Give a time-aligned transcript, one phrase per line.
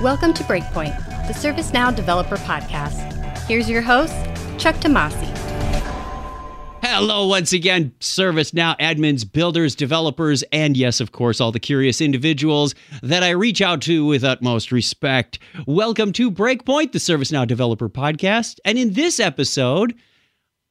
[0.00, 0.96] Welcome to Breakpoint,
[1.26, 3.36] the ServiceNow Developer Podcast.
[3.46, 4.14] Here's your host,
[4.56, 5.26] Chuck Tomasi.
[6.82, 12.74] Hello, once again, ServiceNow admins, builders, developers, and yes, of course, all the curious individuals
[13.02, 15.38] that I reach out to with utmost respect.
[15.66, 18.58] Welcome to Breakpoint, the ServiceNow Developer Podcast.
[18.64, 19.94] And in this episode,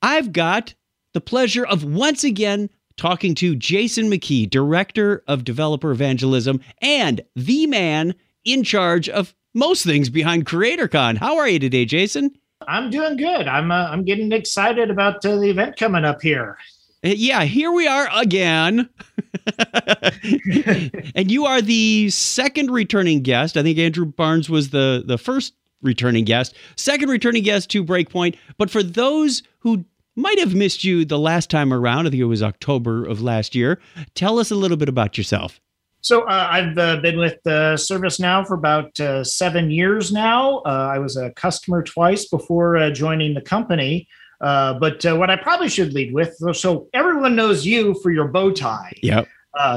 [0.01, 0.73] I've got
[1.13, 7.67] the pleasure of once again talking to Jason McKee, Director of Developer Evangelism and the
[7.67, 8.15] man
[8.45, 11.17] in charge of most things behind CreatorCon.
[11.17, 12.31] How are you today, Jason?
[12.67, 13.47] I'm doing good.
[13.47, 16.57] I'm uh, I'm getting excited about uh, the event coming up here.
[17.03, 18.89] Uh, yeah, here we are again.
[21.15, 23.55] and you are the second returning guest.
[23.55, 28.35] I think Andrew Barnes was the the first returning guest, second returning guest to Breakpoint.
[28.57, 29.85] But for those who
[30.15, 33.55] might have missed you the last time around, I think it was October of last
[33.55, 33.79] year,
[34.15, 35.61] tell us a little bit about yourself.
[36.01, 40.59] So uh, I've uh, been with uh, ServiceNow for about uh, seven years now.
[40.59, 44.07] Uh, I was a customer twice before uh, joining the company.
[44.39, 48.93] but what I probably should lead with, so everyone knows you for your bow tie.
[49.03, 49.27] Yep.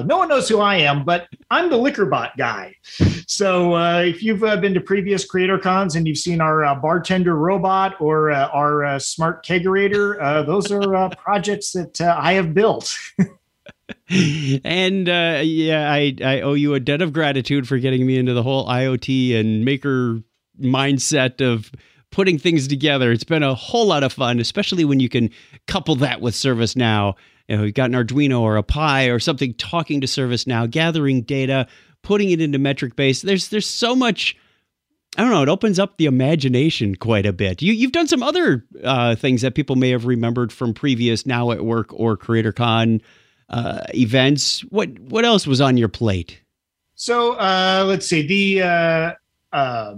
[0.07, 2.77] no one knows who I am, but I'm the LiquorBot guy.
[3.27, 8.31] So if you've been to previous Creator Cons and you've seen our bartender robot or
[8.31, 12.97] our smart kegerator, those are projects that I have built.
[14.65, 18.35] and uh, yeah, I, I owe you a debt of gratitude for getting me into
[18.35, 20.21] the whole IoT and maker
[20.61, 21.71] mindset of
[22.11, 23.11] putting things together.
[23.11, 25.31] It's been a whole lot of fun, especially when you can
[25.67, 27.15] couple that with ServiceNow.
[27.49, 31.23] You know, you've got an Arduino or a Pi or something talking to ServiceNow, gathering
[31.23, 31.67] data,
[32.03, 33.23] putting it into MetricBase.
[33.23, 34.37] There's there's so much.
[35.17, 35.43] I don't know.
[35.43, 37.61] It opens up the imagination quite a bit.
[37.61, 41.51] You, you've done some other uh, things that people may have remembered from previous Now
[41.51, 43.03] at Work or CreatorCon
[43.53, 44.61] uh, events.
[44.71, 46.41] What what else was on your plate?
[46.95, 49.13] So uh, let's see the uh,
[49.53, 49.95] uh,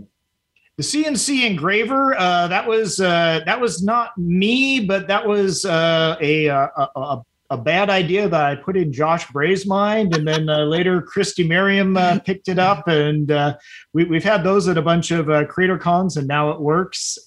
[0.76, 2.18] the CNC engraver.
[2.18, 7.22] Uh, that was uh, that was not me, but that was uh, a, a, a
[7.50, 11.46] a bad idea that I put in Josh Bray's mind, and then uh, later Christy
[11.46, 13.56] Merriam uh, picked it up, and uh,
[13.92, 17.18] we, have had those at a bunch of uh, creator cons, and Now at Works.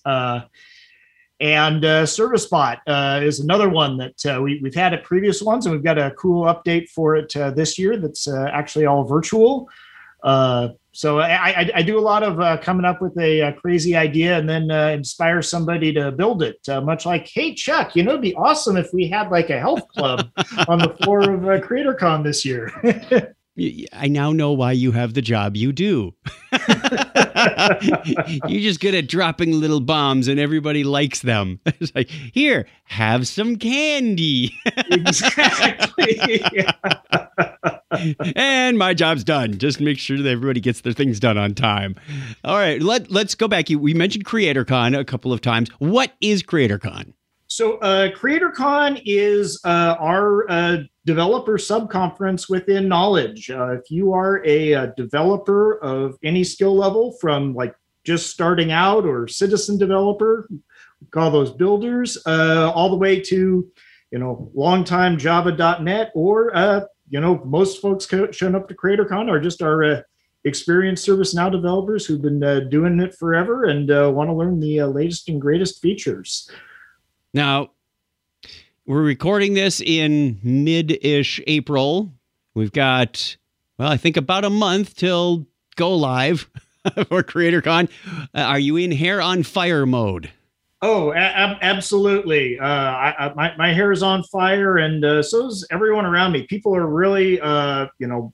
[1.39, 5.65] And uh, ServiceBot uh, is another one that uh, we, have had at previous ones,
[5.65, 9.03] and we've got a cool update for it uh, this year that's uh, actually all
[9.03, 9.69] virtual.
[10.23, 13.53] Uh, so I, I, I, do a lot of uh, coming up with a, a,
[13.53, 16.57] crazy idea and then inspire somebody to build it.
[16.83, 19.87] much like, hey Chuck, you know, it'd be awesome if we had like a health
[19.89, 20.27] club
[20.67, 22.71] on the floor of CreatorCon this year.
[23.91, 26.13] I now know why you have the job you do.
[28.47, 31.59] You're just good at dropping little bombs and everybody likes them.
[31.79, 34.51] It's like, here, have some candy.
[34.91, 36.19] exactly.
[38.35, 39.57] and my job's done.
[39.59, 41.95] Just make sure that everybody gets their things done on time.
[42.43, 43.69] All right, let, let's go back.
[43.69, 45.69] We mentioned CreatorCon a couple of times.
[45.77, 47.13] What is CreatorCon?
[47.57, 53.49] So, uh, CreatorCon is uh, our uh, developer subconference within Knowledge.
[53.49, 57.73] Uh, if you are a, a, developer of any skill level, from like
[58.03, 60.47] just starting out or citizen developer,
[61.09, 63.67] call those builders, uh, all the way to
[64.11, 69.39] you know longtime Java.net, or uh, you know most folks showing up to CreatorCon are
[69.39, 70.05] just our
[70.43, 75.41] experienced ServiceNow developers who've been doing it forever and want to learn the latest and
[75.41, 76.51] greatest features.
[77.33, 77.71] Now,
[78.85, 82.11] we're recording this in mid ish April.
[82.55, 83.35] We've got,
[83.77, 85.45] well, I think about a month till
[85.75, 86.49] go live
[86.95, 87.89] for CreatorCon.
[88.33, 90.31] Uh, are you in hair on fire mode?
[90.81, 92.59] Oh, ab- absolutely.
[92.59, 96.31] Uh, I, I, my, my hair is on fire, and uh, so is everyone around
[96.31, 96.43] me.
[96.43, 98.31] People are really, uh, you know,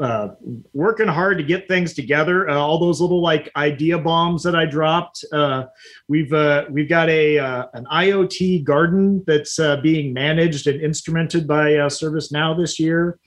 [0.00, 0.28] uh,
[0.72, 2.48] working hard to get things together.
[2.48, 5.24] Uh, all those little like idea bombs that I dropped.
[5.32, 5.64] Uh,
[6.08, 11.72] we've uh, we've got a uh, an IoT garden that's being managed and instrumented by
[11.72, 13.18] ServiceNow this year.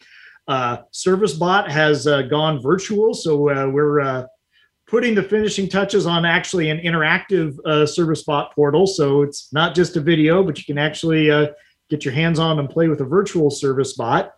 [0.50, 4.28] ServiceBot has gone virtual, so we're
[4.88, 8.88] putting the finishing touches on actually an interactive ServiceBot portal.
[8.88, 11.28] So it's not just a video, but you can actually
[11.90, 14.32] get your hands on and play with a virtual ServiceBot.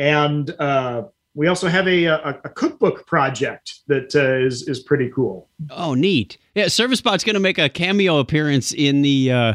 [0.00, 1.04] And uh,
[1.34, 5.50] we also have a, a, a cookbook project that uh, is is pretty cool.
[5.68, 6.38] Oh, neat!
[6.54, 9.54] Yeah, ServiceBot's going to make a cameo appearance in the uh,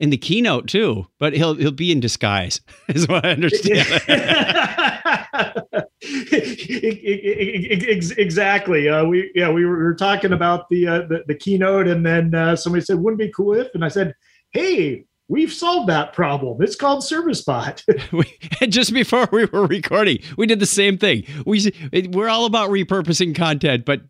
[0.00, 3.86] in the keynote too, but he'll he'll be in disguise, is what I understand.
[8.16, 8.88] exactly.
[8.88, 12.06] Uh, we yeah we were, we were talking about the, uh, the, the keynote, and
[12.06, 14.14] then uh, somebody said, "Wouldn't it be cool if?" And I said,
[14.52, 16.60] "Hey, we've solved that problem.
[16.60, 18.12] It's called ServiceBot.
[18.60, 21.24] we, just before we were recording, we did the same thing.
[21.46, 21.72] We
[22.12, 24.02] we're all about repurposing content, but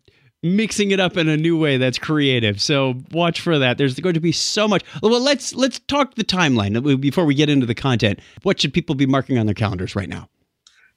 [0.43, 2.61] mixing it up in a new way that's creative.
[2.61, 3.77] So watch for that.
[3.77, 4.83] There's going to be so much.
[5.01, 8.19] Well, let's let's talk the timeline before we get into the content.
[8.43, 10.29] What should people be marking on their calendars right now?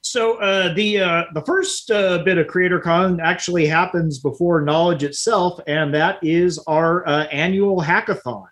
[0.01, 5.59] So uh, the uh, the first uh, bit of CreatorCon actually happens before Knowledge itself,
[5.67, 8.45] and that is our uh, annual hackathon.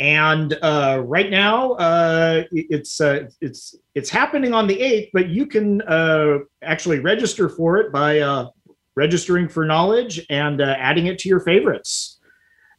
[0.00, 5.82] And uh, right now, uh, it's it's it's happening on the eighth, but you can
[6.62, 8.46] actually register for it by
[8.94, 12.20] registering for Knowledge and adding it to your favorites.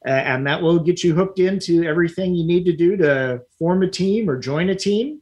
[0.05, 3.89] and that will get you hooked into everything you need to do to form a
[3.89, 5.21] team or join a team.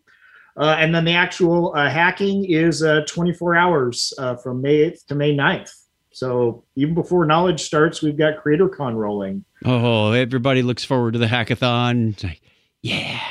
[0.58, 5.06] Uh, and then the actual uh, hacking is uh, 24 hours uh, from May 8th
[5.06, 5.72] to May 9th.
[6.18, 9.46] So even before knowledge starts, we've got CreatorCon rolling.
[9.64, 12.24] Oh, everybody looks forward to the hackathon.
[12.24, 12.42] Like,
[12.81, 13.22] yeah.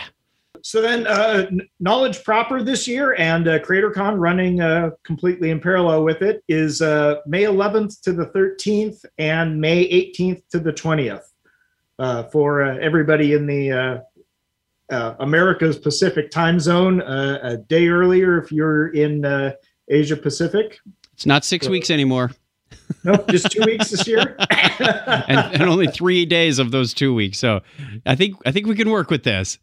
[0.62, 1.50] So then, uh,
[1.81, 7.43] knowledge proper this year and uh, CreatorCon running completely in parallel with it is May
[7.43, 14.05] 11th to the 13th and May 18th to the 20th for everybody in the
[14.93, 19.55] uh, America's Pacific time zone uh, a day earlier if you're in uh,
[19.88, 20.79] Asia Pacific.
[21.15, 22.31] It's not six so, weeks anymore.
[23.05, 27.39] No, just two weeks this year, and, and, only three days of those two weeks.
[27.39, 27.63] So,
[28.05, 29.59] I think I think we can work with this.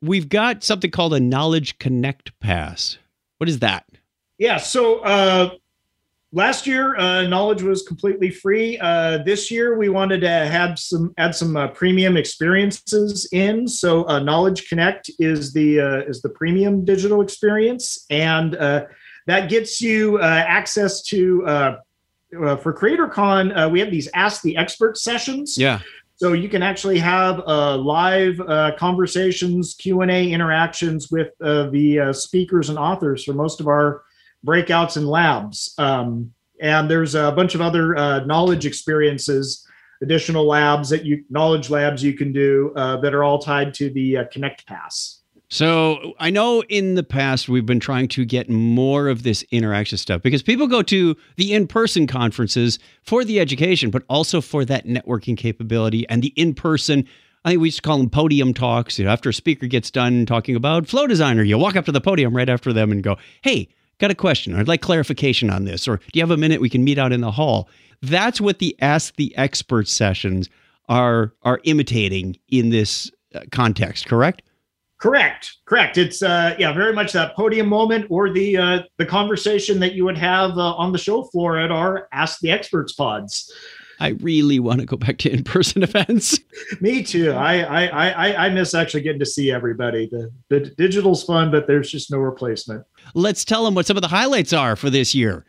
[0.00, 2.98] We've got something called a Knowledge Connect Pass.
[3.38, 3.84] What is that?
[4.38, 5.50] Yeah, so uh,
[6.34, 11.14] last year uh, knowledge was completely free uh, this year we wanted to have some
[11.16, 16.28] add some uh, premium experiences in so uh, knowledge connect is the uh, is the
[16.28, 18.84] premium digital experience and uh,
[19.26, 21.42] that gets you access to
[22.32, 25.80] for creatorcon we have these ask the expert sessions yeah
[26.16, 28.40] so you can actually have live
[28.78, 34.02] conversations q&a interactions with the speakers and authors for most of our
[34.44, 35.74] breakouts and labs.
[35.78, 39.66] Um, and there's a bunch of other uh, knowledge experiences,
[40.02, 43.90] additional labs that you knowledge labs you can do uh, that are all tied to
[43.90, 45.20] the uh, Connect Pass.
[45.54, 49.96] So I know in the past we've been trying to get more of this interaction
[49.98, 54.84] stuff because people go to the in-person conferences for the education, but also for that
[54.84, 57.06] networking capability and the in-person.
[57.44, 58.98] I think we used to call them podium talks.
[58.98, 61.92] You know, after a speaker gets done talking about Flow Designer, you walk up to
[61.92, 63.68] the podium right after them and go, "Hey,
[63.98, 64.56] got a question.
[64.56, 65.86] I'd like clarification on this.
[65.86, 67.68] Or do you have a minute we can meet out in the hall?
[68.02, 70.48] That's what the Ask the Expert sessions
[70.88, 74.42] are are imitating in this uh, context, correct?
[75.04, 75.58] Correct.
[75.66, 75.98] Correct.
[75.98, 80.02] It's uh yeah, very much that podium moment or the uh the conversation that you
[80.06, 83.52] would have uh, on the show floor at our Ask the Experts pods.
[84.00, 86.40] I really want to go back to in-person events.
[86.80, 87.32] Me too.
[87.32, 90.08] I, I I I miss actually getting to see everybody.
[90.10, 92.86] The the digital's fun, but there's just no replacement.
[93.12, 95.44] Let's tell them what some of the highlights are for this year.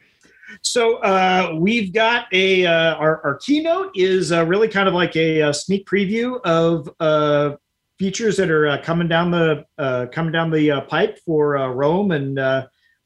[0.64, 5.16] So uh, we've got a uh, our, our keynote is uh, really kind of like
[5.16, 7.56] a, a sneak preview of uh,
[7.98, 12.36] features that are uh, coming down the uh, coming down the pipe for Rome, and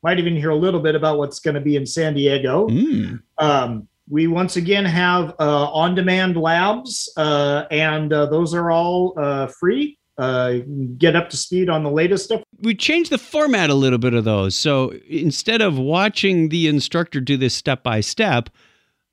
[0.01, 2.67] might even hear a little bit about what's going to be in San Diego.
[2.69, 3.21] Mm.
[3.37, 10.59] Um, we once again have on-demand labs, and those are all free uh,
[10.97, 12.43] get up to speed on the latest stuff.
[12.61, 14.53] We changed the format a little bit of those.
[14.53, 18.49] So instead of watching the instructor do this step by step,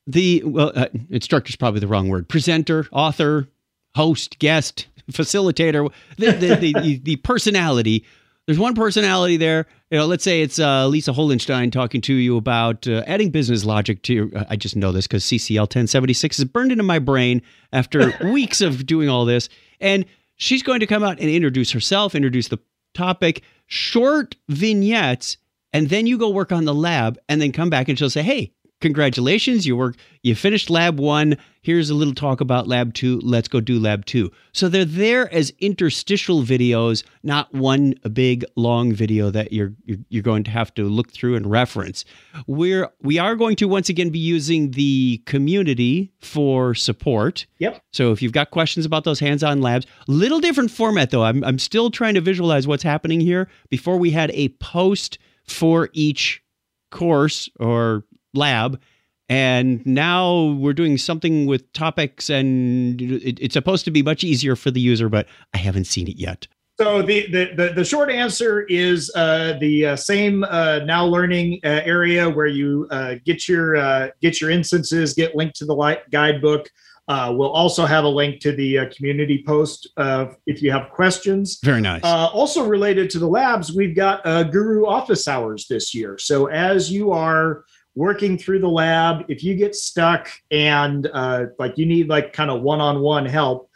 [0.08, 2.28] the well, uh, instructor is probably the wrong word.
[2.28, 3.48] Presenter, author,
[3.94, 8.04] host, guest, facilitator, the the, the, the, the personality.
[8.46, 9.66] There's one personality there.
[9.90, 13.64] You know, let's say it's uh, Lisa Holenstein talking to you about uh, adding business
[13.64, 14.28] logic to your.
[14.48, 18.86] I just know this because CCL 1076 is burned into my brain after weeks of
[18.86, 19.48] doing all this.
[19.80, 20.04] And
[20.36, 22.58] she's going to come out and introduce herself, introduce the
[22.94, 25.38] topic, short vignettes,
[25.72, 28.22] and then you go work on the lab and then come back and she'll say,
[28.22, 31.36] Hey, congratulations, you work, you finished lab one.
[31.62, 33.18] Here's a little talk about lab two.
[33.24, 34.30] Let's go do lab two.
[34.52, 39.72] So they're there as interstitial videos, not one big long video that you're
[40.08, 42.04] you're going to have to look through and reference.
[42.46, 47.46] We're we are going to once again be using the community for support.
[47.58, 47.82] Yep.
[47.92, 51.24] So if you've got questions about those hands-on labs, little different format though.
[51.24, 53.48] I'm I'm still trying to visualize what's happening here.
[53.70, 56.42] Before we had a post for each
[56.90, 58.04] course or
[58.36, 58.80] lab
[59.28, 64.54] and now we're doing something with topics and it, it's supposed to be much easier
[64.54, 66.46] for the user but i haven't seen it yet
[66.78, 71.58] so the the the, the short answer is uh, the uh, same uh, now learning
[71.64, 75.98] uh, area where you uh, get your uh, get your instances get linked to the
[76.10, 76.68] guidebook
[77.08, 80.90] Uh, we'll also have a link to the uh, community post uh, if you have
[80.90, 81.58] questions.
[81.62, 82.02] Very nice.
[82.02, 86.18] Uh, also related to the labs, we've got uh, Guru office hours this year.
[86.18, 87.64] So as you are
[87.96, 92.50] working through the lab, if you get stuck and uh, like you need like kind
[92.50, 93.70] of one-on-one help,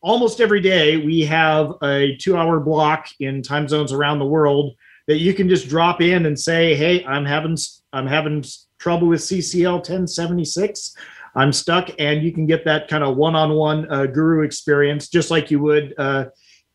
[0.00, 4.74] almost every day we have a two-hour block in time zones around the world
[5.06, 7.56] that you can just drop in and say, "Hey, I'm having
[7.92, 8.44] I'm having
[8.78, 10.96] trouble with CCL 1076."
[11.34, 15.50] I'm stuck, and you can get that kind of one-on-one uh, guru experience, just like
[15.50, 16.26] you would, uh,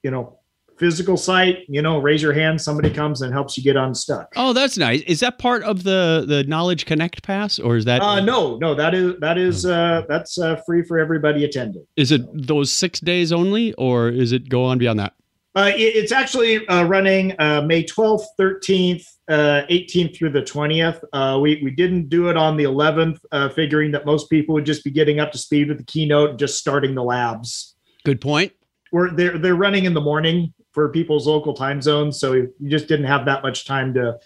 [0.02, 0.37] you know,
[0.80, 1.60] physical site.
[1.68, 4.34] You know, raise your hand, somebody comes and helps you get unstuck.
[4.36, 5.02] oh, that's nice.
[5.02, 8.74] Is that part of the the Knowledge Connect pass, or is that Uh, no, no,
[8.76, 11.86] that is that is uh, that's uh, free for everybody attending.
[11.96, 15.14] is it those six days only, or is it go on beyond that?
[15.56, 21.02] Uh, it- it's actually uh, running uh, May 12th, 13th, uh, 18th through the 20th.
[21.14, 24.66] Uh, we, we didn't do it on the 11th, uh, figuring that most people would
[24.68, 27.76] just be getting up to speed with the keynote and just starting the labs.
[28.06, 28.52] Good point.
[28.92, 32.88] We're, they're, they're running in the morning for people's local time zones, so you just
[32.88, 34.20] didn't have that much time to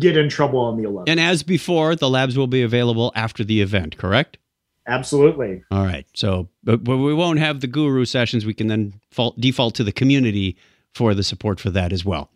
[0.00, 1.04] get in trouble on the 11th.
[1.06, 3.96] And as before, the labs will be available after the event.
[3.96, 4.36] Correct.
[4.88, 5.62] Absolutely.
[5.70, 6.04] All right.
[6.12, 8.44] So, but, but we won't have the guru sessions.
[8.44, 10.56] We can then fault, default to the community
[10.92, 12.30] for the support for that as well.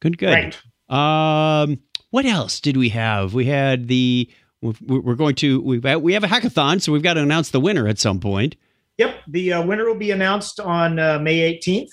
[0.00, 0.56] Good, good.
[0.88, 1.62] Right.
[1.62, 3.34] Um, what else did we have?
[3.34, 4.30] We had the
[4.62, 7.86] we're going to we we have a hackathon, so we've got to announce the winner
[7.86, 8.56] at some point.
[8.96, 11.90] Yep, the uh, winner will be announced on uh, May 18th,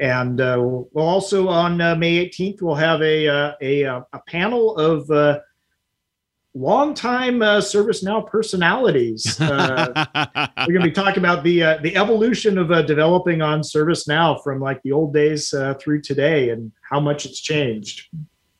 [0.00, 4.20] and uh, we'll also on uh, May 18th we'll have a uh, a uh, a
[4.26, 5.40] panel of uh,
[6.54, 9.40] longtime uh, ServiceNow personalities.
[9.40, 10.06] Uh,
[10.66, 14.42] we're going to be talking about the uh, the evolution of uh, developing on ServiceNow
[14.42, 18.08] from like the old days uh, through today, and how much it's changed.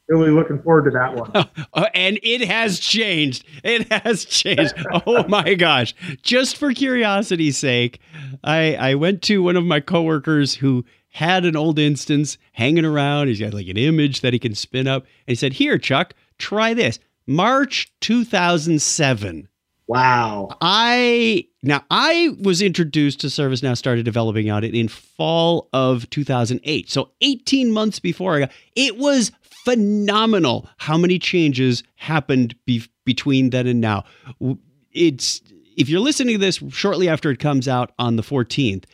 [0.08, 1.30] Really looking forward to that one.
[1.72, 3.44] Uh, and it has changed.
[3.62, 4.74] It has changed.
[5.06, 5.94] Oh my gosh!
[6.22, 8.00] Just for curiosity's sake,
[8.42, 13.28] I I went to one of my coworkers who had an old instance hanging around.
[13.28, 16.14] He's got like an image that he can spin up, and he said, "Here, Chuck,
[16.38, 19.48] try this." March 2007.
[19.86, 20.48] Wow.
[20.60, 26.88] I now I was introduced to ServiceNow, started developing on it in fall of 2008.
[26.88, 29.32] So 18 months before I got it was
[29.64, 34.04] phenomenal how many changes happened be, between then and now.
[34.92, 35.40] It's
[35.76, 38.84] if you're listening to this shortly after it comes out on the 14th,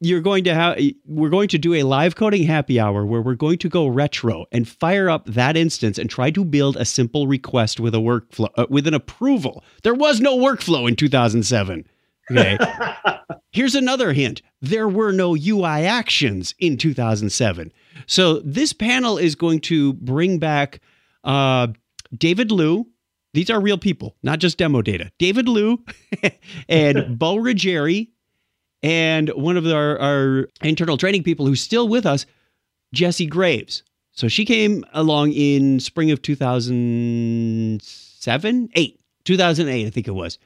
[0.00, 3.34] you're going to have we're going to do a live coding happy hour where we're
[3.34, 7.26] going to go retro and fire up that instance and try to build a simple
[7.26, 9.64] request with a workflow uh, with an approval.
[9.82, 11.86] There was no workflow in 2007.
[12.30, 12.58] Okay.
[13.52, 14.42] Here's another hint.
[14.60, 17.72] There were no UI actions in 2007.
[18.06, 20.80] So this panel is going to bring back
[21.24, 21.68] uh,
[22.16, 22.86] David Liu.
[23.32, 25.10] These are real people, not just demo data.
[25.18, 25.82] David Liu
[26.68, 28.08] and Bo Ruggieri
[28.82, 32.26] and one of our, our internal training people who's still with us,
[32.92, 33.82] Jesse Graves.
[34.12, 40.38] So she came along in spring of 2007, 8, 2008, I think it was.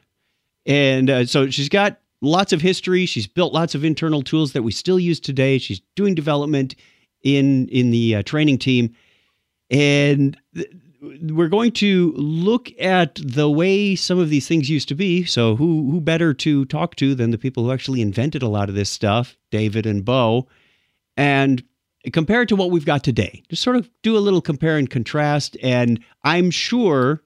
[0.66, 3.06] And uh, so she's got lots of history.
[3.06, 5.58] She's built lots of internal tools that we still use today.
[5.58, 6.74] She's doing development
[7.22, 8.94] in in the uh, training team,
[9.70, 14.94] and th- we're going to look at the way some of these things used to
[14.94, 15.24] be.
[15.24, 18.68] So who who better to talk to than the people who actually invented a lot
[18.68, 20.46] of this stuff, David and Bo,
[21.16, 21.62] and
[22.12, 23.42] compare it to what we've got today.
[23.48, 27.22] Just sort of do a little compare and contrast, and I'm sure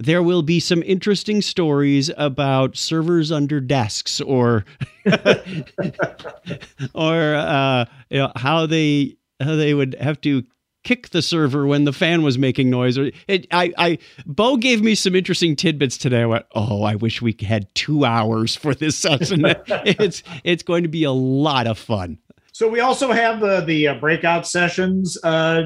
[0.00, 4.64] there will be some interesting stories about servers under desks or
[6.94, 10.44] or uh, you know how they how they would have to
[10.84, 14.82] kick the server when the fan was making noise or it, I I Bo gave
[14.82, 18.74] me some interesting tidbits today I went oh I wish we had 2 hours for
[18.74, 22.18] this session it's it's going to be a lot of fun
[22.52, 25.62] So we also have the the uh, breakout sessions, uh,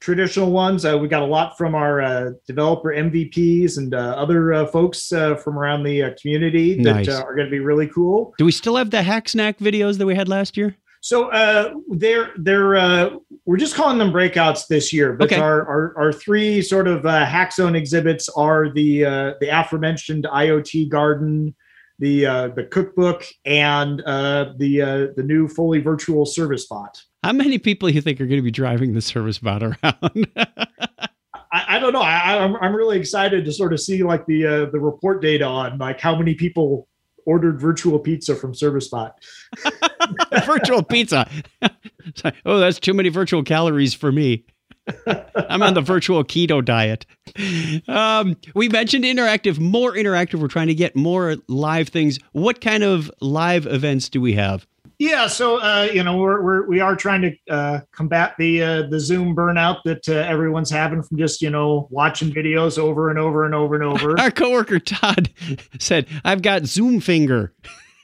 [0.00, 0.84] traditional ones.
[0.84, 5.12] Uh, we got a lot from our uh, developer MVPs and uh, other uh, folks
[5.12, 7.08] uh, from around the uh, community that Nice.
[7.08, 8.34] uh, are going to be really cool.
[8.38, 11.74] do we still have the hack snack videos that we had last year So uh,
[11.90, 13.10] they're they're uh,
[13.44, 15.40] we're just calling them breakouts this year, but Okay.
[15.40, 20.24] our, our our three sort of uh, hack zone exhibits are the uh, the aforementioned
[20.24, 21.54] IoT garden,
[21.98, 27.00] the uh, the cookbook, and uh, the uh, the new fully virtual service bot.
[27.22, 30.26] how many people you think are going to be driving the service bot around
[31.50, 32.02] I, I don't know.
[32.02, 35.44] I, I'm I'm really excited to sort of see like the uh, the report data
[35.44, 36.86] on like how many people
[37.24, 39.12] ordered virtual pizza from ServiceBot.
[40.46, 41.28] virtual pizza.
[42.24, 44.46] Like, oh, that's too many virtual calories for me.
[45.36, 47.04] I'm on the virtual keto diet.
[47.86, 50.40] Um, we mentioned interactive, more interactive.
[50.40, 52.18] We're trying to get more live things.
[52.32, 54.66] What kind of live events do we have?
[54.98, 58.82] Yeah, so uh, you know we're, we're we are trying to uh, combat the uh,
[58.88, 63.18] the Zoom burnout that uh, everyone's having from just you know watching videos over and
[63.18, 64.18] over and over and over.
[64.18, 65.30] Our coworker Todd
[65.78, 67.52] said, "I've got Zoom finger."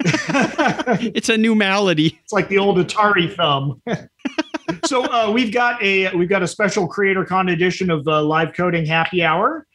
[1.15, 2.19] it's a new malady.
[2.23, 3.81] It's like the old Atari thumb.
[4.85, 8.53] so uh, we've got a we've got a special creator con edition of uh, live
[8.55, 9.67] coding happy hour,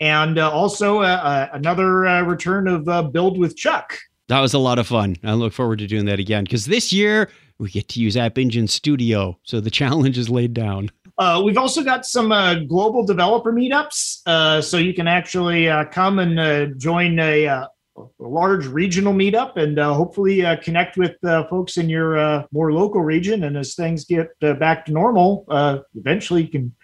[0.00, 3.96] and uh, also uh, uh, another uh, return of build with Chuck.
[4.28, 5.16] That was a lot of fun.
[5.22, 8.38] I look forward to doing that again because this year we get to use App
[8.38, 10.90] Engine Studio, so the challenge is laid down.
[11.18, 16.18] Uh, we've also got some uh, global developer meetups, uh, so you can actually come
[16.18, 21.76] and join a, a large regional meetup and uh, hopefully uh, connect with uh, folks
[21.76, 23.44] in your uh, more local region.
[23.44, 26.74] And as things get uh, back to normal, uh, eventually you can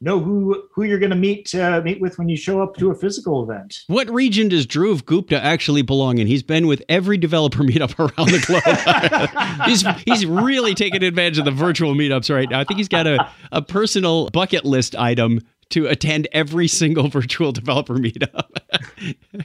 [0.00, 2.94] know who who you're going to meet meet with when you show up to a
[2.94, 3.78] physical event.
[3.86, 6.26] What region does Dhruv Gupta actually belong in?
[6.26, 9.64] He's been with every developer meetup around the globe.
[9.66, 12.58] he's he's really taking advantage of the virtual meetups right now.
[12.58, 15.40] I think he's got a, a personal bucket list item
[15.72, 18.48] to attend every single virtual developer meetup.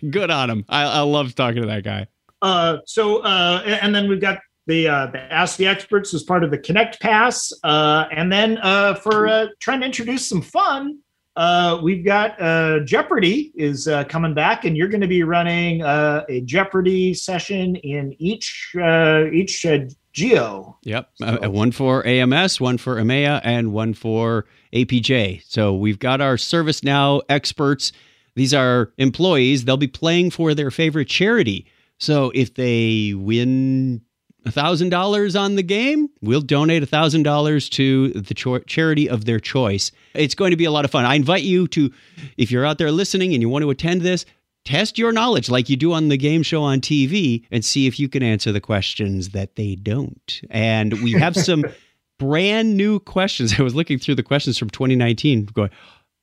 [0.12, 0.66] Good on him.
[0.70, 2.08] I, I love talking to that guy.
[2.42, 6.44] Uh, so, uh, and then we've got the, uh, the Ask the Experts as part
[6.44, 7.52] of the Connect Pass.
[7.64, 11.00] Uh, and then uh, for uh, trying to introduce some fun,
[11.38, 15.84] uh, we've got uh, Jeopardy is uh, coming back, and you're going to be running
[15.84, 19.78] uh, a Jeopardy session in each uh, each uh,
[20.18, 20.78] geo.
[20.84, 21.26] Yep, so.
[21.44, 25.44] Uh, one for AMS, one for EMEA, and one for APJ.
[25.48, 27.92] So we've got our ServiceNow experts.
[28.36, 29.66] These are employees.
[29.66, 31.68] They'll be playing for their favorite charity.
[32.00, 34.02] So if they win
[34.46, 39.92] $1,000 on the game, we'll donate $1,000 to the cho- charity of their choice.
[40.16, 41.06] It's going to be a lot of fun.
[41.06, 41.92] I invite you to,
[42.38, 44.26] if you're out there listening and you want to attend this,
[44.68, 48.00] test your knowledge like you do on the game show on TV and see if
[48.00, 50.42] you can answer the questions that they don't.
[50.50, 51.64] And we have some
[52.20, 53.58] brand new questions.
[53.58, 55.70] I was looking through the questions from 2019 going,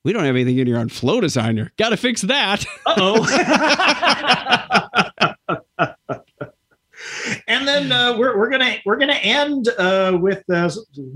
[0.05, 1.73] we don't have anything in here on flow designer.
[1.79, 2.67] Got to fix that.
[2.87, 3.25] oh.
[7.49, 10.69] and then uh, we're, we're gonna we're gonna end uh, with uh,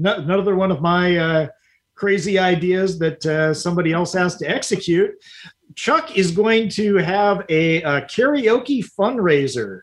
[0.03, 1.49] another one of my uh,
[1.95, 5.11] crazy ideas that uh, somebody else has to execute.
[5.79, 9.83] Chuck is going to have a, a karaoke fundraiser.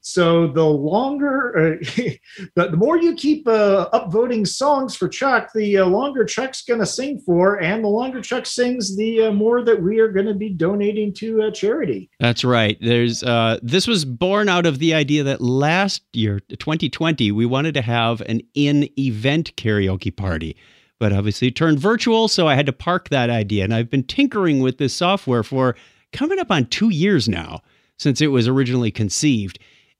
[0.00, 1.84] So the longer, uh,
[2.54, 6.80] the, the, more you keep uh, upvoting songs for Chuck, the uh, longer Chuck's going
[6.80, 10.24] to sing for, and the longer Chuck sings, the uh, more that we are going
[10.24, 12.08] to be donating to a charity.
[12.18, 12.78] That's right.
[12.80, 17.74] There's uh, this was born out of the idea that last year, 2020, we wanted
[17.74, 20.56] to have an in-event karaoke party
[20.98, 22.28] but obviously it turned virtual.
[22.28, 23.64] So I had to park that idea.
[23.64, 25.76] And I've been tinkering with this software for
[26.12, 27.62] coming up on two years now
[27.98, 29.58] since it was originally conceived.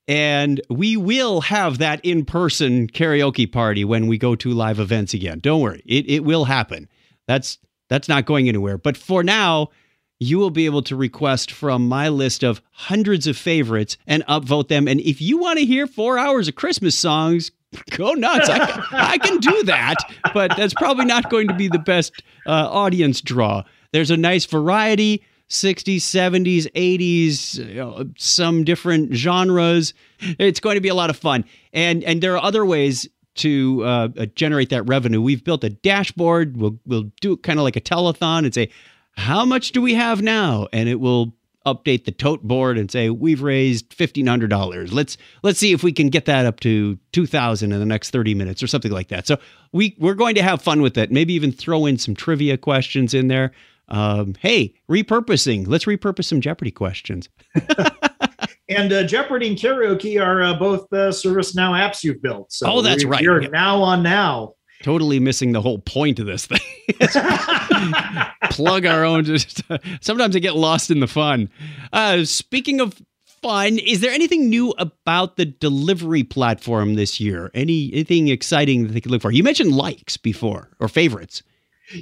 [0.09, 5.15] And we will have that in person karaoke party when we go to live events
[5.15, 5.41] again.
[5.41, 6.89] Don't worry, it, it will happen.
[7.27, 8.79] That's that's not going anywhere.
[8.79, 9.71] But for now,
[10.19, 14.69] you will be able to request from my list of hundreds of favorites and upvote
[14.69, 14.89] them.
[14.89, 17.51] And if you want to hear four hours of Christmas songs,
[17.91, 18.49] go nuts.
[18.49, 19.97] I, I can do that,
[20.33, 23.63] but that's probably not going to be the best uh, audience draw.
[23.93, 29.95] There's a nice variety 60s, 70s, 80s, you know, some different genres.
[30.19, 31.45] It's going to be a lot of fun.
[31.73, 35.21] And, and there are other ways to uh, generate that revenue.
[35.21, 36.57] We've built a dashboard.
[36.57, 38.71] We'll, we'll do it kind of like a telethon and say,
[39.17, 40.69] how much do we have now?
[40.73, 41.35] And it will
[41.67, 44.93] update the tote board and say we've raised fifteen hundred dollars.
[44.93, 48.11] Let's let's see if we can get that up to two thousand in the next
[48.11, 49.27] thirty minutes or something like that.
[49.27, 49.39] So
[49.73, 51.11] we we're going to have fun with it.
[51.11, 53.53] Maybe even throw in some trivia questions in there.
[53.89, 55.67] Um, hey, repurposing.
[55.67, 57.29] Let's repurpose some Jeopardy questions.
[58.69, 62.53] and uh, Jeopardy and karaoke are uh, both uh, ServiceNow apps you've built.
[62.53, 63.23] So oh, that's right.
[63.23, 66.61] You're now on now totally missing the whole point of this thing.
[68.57, 69.25] Plug our own.
[69.25, 69.63] Just
[70.01, 71.51] sometimes I get lost in the fun.
[71.93, 73.03] Uh, speaking of
[73.43, 77.51] fun, is there anything new about the delivery platform this year?
[77.55, 79.31] Any anything exciting that they could look for?
[79.31, 81.43] You mentioned likes before or favorites.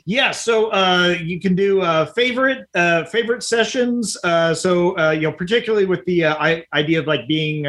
[0.06, 4.16] Yeah, so uh, you can do uh, favorite uh, favorite sessions.
[4.24, 7.64] Uh, so uh, you know, particularly with the uh, idea of like being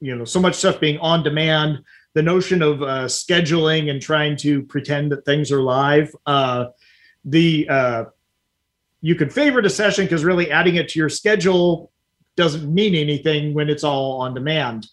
[0.00, 1.82] you know so much stuff being on demand
[2.16, 6.10] the notion of uh, scheduling and trying to pretend that things are live.
[7.26, 8.04] The uh,
[9.00, 11.92] you could favorite a session because really adding it to your schedule
[12.36, 14.86] doesn't mean anything when it's all on demand.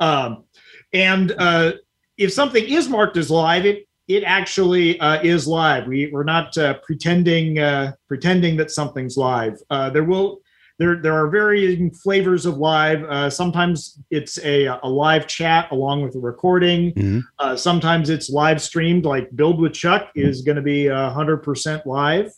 [0.00, 0.44] Um,
[0.92, 1.72] and uh,
[2.18, 5.86] if something is marked as live, it it actually uh, is live.
[5.86, 9.58] We we're not uh, pretending uh, pretending that something's live.
[9.70, 10.40] Uh, there will
[10.78, 13.02] there there are varying flavors of live.
[13.04, 16.92] Uh, sometimes it's a a live chat along with a recording.
[16.94, 17.22] Mhm.
[17.38, 19.04] Uh, sometimes it's live streamed.
[19.04, 22.30] Like Build with Chuck is going to be hundred percent live.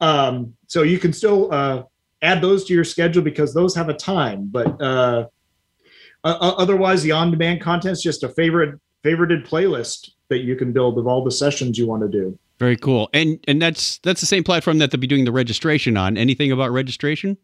[0.00, 1.82] Um, so you can still uh,
[2.22, 4.48] add those to your schedule because those have a time.
[4.50, 5.26] But uh,
[6.24, 10.98] o- otherwise, the on-demand content is just a favorite favorited playlist that you can build
[10.98, 12.38] of all the sessions you want to do.
[12.58, 13.08] Very cool.
[13.12, 16.16] And and that's that's the same platform that they'll be doing the registration on.
[16.16, 17.36] Anything about registration?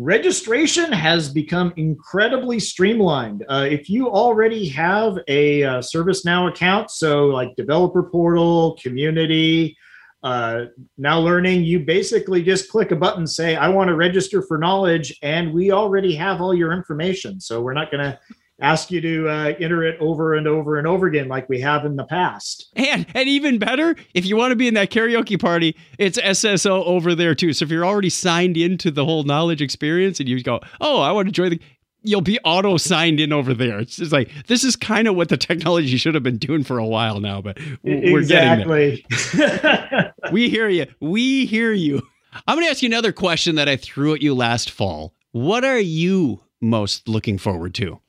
[0.00, 3.44] Registration has become incredibly streamlined.
[3.48, 9.76] Uh, if you already have a uh, ServiceNow account, so like developer portal, community,
[10.22, 10.66] uh,
[10.98, 15.18] now learning, you basically just click a button, say, I want to register for knowledge,
[15.22, 17.40] and we already have all your information.
[17.40, 18.18] So we're not going to
[18.60, 21.84] ask you to uh, enter it over and over and over again like we have
[21.84, 22.68] in the past.
[22.74, 26.84] And and even better, if you want to be in that karaoke party, it's SSO
[26.84, 27.52] over there too.
[27.52, 31.12] So if you're already signed into the whole knowledge experience and you go, "Oh, I
[31.12, 31.60] want to join the
[32.04, 33.80] You'll be auto signed in over there.
[33.80, 36.78] It's just like this is kind of what the technology should have been doing for
[36.78, 38.78] a while now, but we're getting there.
[38.92, 40.12] exactly.
[40.32, 40.86] We hear you.
[41.00, 42.02] We hear you.
[42.46, 45.14] I'm going to ask you another question that I threw at you last fall.
[45.32, 48.00] What are you most looking forward to?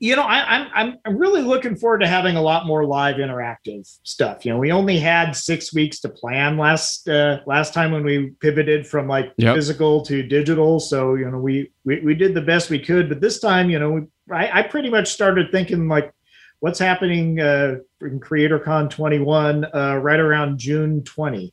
[0.00, 3.16] You know, I, I'm I'm I'm really looking forward to having a lot more live
[3.16, 4.44] interactive stuff.
[4.44, 8.30] You know, we only had six weeks to plan last uh, last time when we
[8.40, 9.56] pivoted from like Yep.
[9.56, 10.80] physical to digital.
[10.80, 13.08] So you know, we, we we did the best we could.
[13.08, 16.12] But this time, you know, we, I, I pretty much started thinking like,
[16.60, 21.52] what's happening uh, in CreatorCon 21 uh, right around June 20.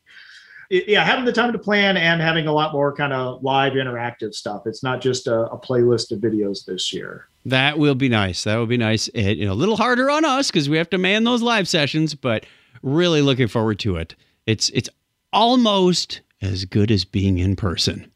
[0.70, 4.32] Yeah, having the time to plan and having a lot more kind of live interactive
[4.32, 4.62] stuff.
[4.64, 7.28] It's not just a, a playlist of videos this year.
[7.44, 8.44] That will be nice.
[8.44, 9.08] That will be nice.
[9.08, 11.66] It, you know, a little harder on us because we have to man those live
[11.66, 12.46] sessions, but
[12.82, 14.14] really looking forward to it.
[14.46, 14.88] It's it's
[15.32, 18.10] almost as good as being in person.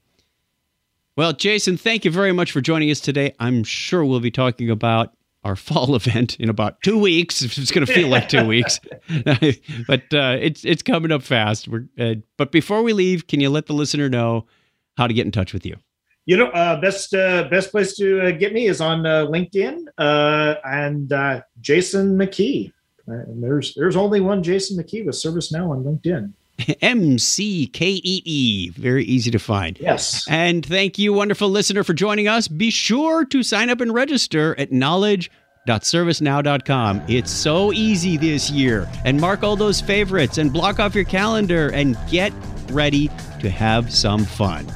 [1.16, 3.34] Well, Jason, thank you very much for joining us today.
[3.40, 7.42] I'm sure we'll be talking about our fall event in about two weeks.
[7.42, 8.80] It's going to feel like two weeks,
[9.88, 11.68] but uh, it's it's coming up fast.
[11.68, 14.46] We're, uh, but before we leave, can you let the listener know
[14.96, 15.76] how to get in touch with you?
[16.26, 19.84] You know, uh, best uh, best place to uh, get me is on uh, LinkedIn
[19.96, 22.72] uh, and uh, Jason McKee.
[23.06, 26.32] And there's there's only one Jason McKee with ServiceNow on LinkedIn.
[26.82, 28.70] M C K E E.
[28.70, 29.78] Very easy to find.
[29.78, 30.26] Yes.
[30.28, 32.48] And thank you, wonderful listener, for joining us.
[32.48, 37.02] Be sure to sign up and register at knowledge.servicenow.com.
[37.08, 38.90] It's so easy this year.
[39.04, 42.32] And mark all those favorites and block off your calendar and get
[42.70, 43.10] ready
[43.40, 44.66] to have some fun.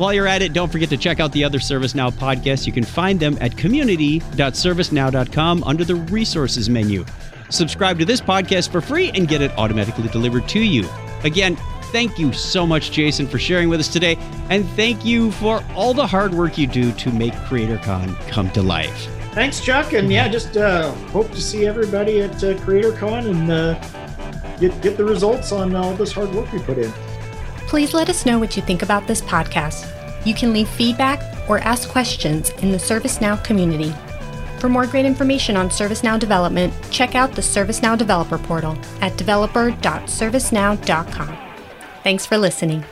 [0.00, 2.66] While you're at it, don't forget to check out the other ServiceNow podcasts.
[2.66, 7.04] You can find them at community.servicenow.com under the resources menu.
[7.50, 10.88] Subscribe to this podcast for free and get it automatically delivered to you.
[11.22, 11.54] Again,
[11.92, 14.16] thank you so much, Jason, for sharing with us today.
[14.48, 18.62] And thank you for all the hard work you do to make CreatorCon come to
[18.62, 19.06] life.
[19.34, 19.92] Thanks, Chuck.
[19.92, 23.74] And yeah, just uh, hope to see everybody at uh, CreatorCon and uh,
[24.58, 26.90] get get the results on all this hard work we put in.
[27.70, 29.86] Please let us know what you think about this podcast.
[30.26, 33.94] You can leave feedback or ask questions in the ServiceNow community.
[34.58, 41.38] For more great information on ServiceNow development, check out the ServiceNow Developer Portal at developer.servicenow.com.
[42.02, 42.84] Thanks for listening.